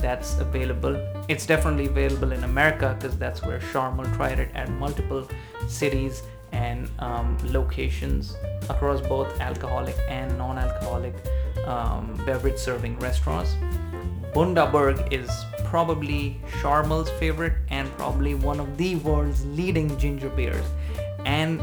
[0.00, 0.96] that's available.
[1.28, 5.28] It's definitely available in America because that's where Shaurmal tried it at multiple
[5.68, 6.22] cities
[6.52, 8.36] and um, locations
[8.68, 11.14] across both alcoholic and non-alcoholic
[11.66, 13.56] um, beverage serving restaurants.
[14.34, 15.30] Bundaberg is
[15.64, 20.64] probably Shaurmal's favorite and probably one of the world's leading ginger beers.
[21.24, 21.60] And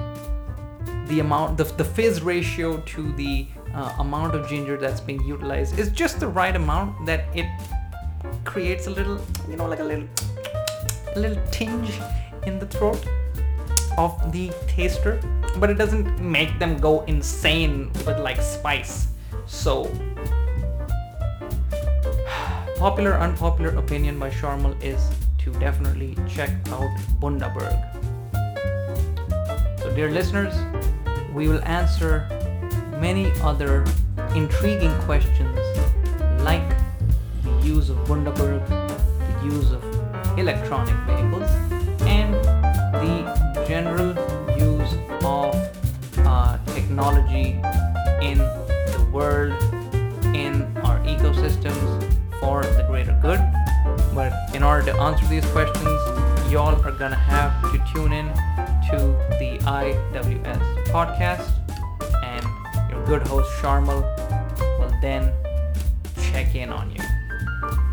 [1.07, 3.47] the amount, the, the fizz ratio to the
[3.77, 7.45] uh, amount of ginger that's being utilized is just the right amount that it
[8.43, 10.07] creates a little, you know, like a little,
[11.15, 11.99] a little tinge
[12.47, 13.05] in the throat
[13.97, 15.19] of the taster,
[15.57, 19.09] but it doesn't make them go insane with like spice.
[19.45, 19.85] So,
[22.77, 25.07] popular unpopular opinion by Shaurmal is
[25.39, 26.89] to definitely check out
[27.21, 27.77] Bundaberg.
[29.79, 30.55] So, dear listeners,
[31.33, 32.27] we will answer
[32.99, 33.85] many other
[34.35, 35.57] intriguing questions
[36.41, 36.67] like
[37.43, 39.83] the use of Bundaberg, the use of
[40.37, 41.49] electronic vehicles,
[42.01, 42.33] and
[42.93, 44.09] the general
[44.57, 44.93] use
[45.23, 45.53] of
[46.25, 47.59] uh, technology
[48.21, 49.53] in the world,
[50.35, 52.03] in our ecosystems
[52.39, 53.39] for the greater good.
[54.13, 55.87] But in order to answer these questions,
[56.51, 58.27] y'all are gonna have to tune in
[58.89, 58.97] to
[59.39, 61.51] the IWS podcast,
[63.07, 64.01] good host Shaurmal
[64.79, 65.31] will then
[66.29, 67.01] check in on you.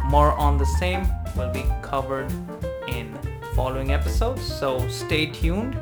[0.06, 1.06] More on the same
[1.36, 2.28] will be covered
[2.88, 3.16] in
[3.54, 5.78] following episodes, so stay tuned.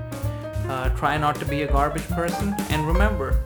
[0.69, 3.43] Uh, try not to be a garbage person, and remember,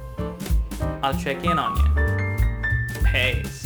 [1.04, 3.04] I'll check in on you.
[3.12, 3.65] Peace.